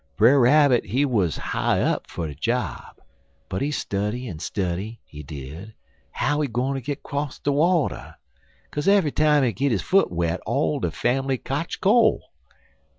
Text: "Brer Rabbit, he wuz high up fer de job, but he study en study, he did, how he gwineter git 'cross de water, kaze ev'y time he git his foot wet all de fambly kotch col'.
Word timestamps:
"Brer 0.17 0.39
Rabbit, 0.39 0.83
he 0.83 1.05
wuz 1.05 1.37
high 1.37 1.79
up 1.79 2.07
fer 2.07 2.25
de 2.25 2.33
job, 2.33 2.99
but 3.49 3.61
he 3.61 3.69
study 3.69 4.27
en 4.27 4.39
study, 4.39 4.99
he 5.05 5.21
did, 5.21 5.75
how 6.09 6.41
he 6.41 6.47
gwineter 6.47 6.79
git 6.79 7.03
'cross 7.03 7.37
de 7.37 7.51
water, 7.51 8.15
kaze 8.71 8.87
ev'y 8.87 9.11
time 9.11 9.43
he 9.43 9.51
git 9.53 9.71
his 9.71 9.83
foot 9.83 10.11
wet 10.11 10.39
all 10.43 10.79
de 10.79 10.89
fambly 10.89 11.37
kotch 11.37 11.79
col'. 11.81 12.23